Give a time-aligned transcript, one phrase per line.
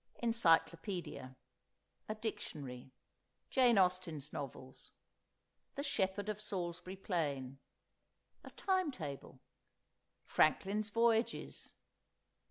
[0.23, 1.35] Encyclopædia.
[2.09, 2.89] A Dictionary.
[3.51, 4.89] Jane Austen's Novels.
[5.75, 7.59] "The Shepherd of Salisbury Plain."
[8.43, 9.39] A Time Table.
[10.25, 11.73] Franklin's "Voyages."